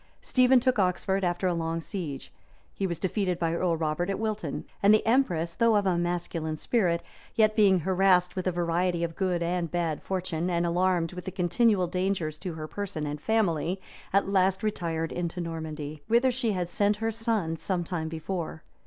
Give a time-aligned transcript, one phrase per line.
[0.23, 2.33] Stephen took Oxford after a long siege:
[2.73, 6.57] he was defeated by Earl Robert at Wilton; and the empress, though of a masculine
[6.57, 7.03] spirit,
[7.35, 11.85] yet being harassed with a variety of good and bad fortune, and alarmed with continual
[11.85, 13.79] dangers to her person and family,
[14.11, 18.63] at last retired into Normandy, {1146.} whither she had sent her son some time before.